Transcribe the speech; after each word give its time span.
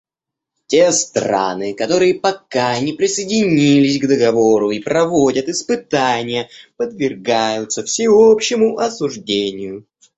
Те 0.65 0.91
страны, 0.93 1.75
которые 1.75 2.15
пока 2.15 2.79
не 2.79 2.93
присоединились 2.93 3.99
к 4.01 4.07
Договору 4.07 4.71
и 4.71 4.79
проводят 4.79 5.47
испытания, 5.47 6.49
подвергаются 6.75 7.83
всеобщему 7.83 8.79
осуждению. 8.79 9.85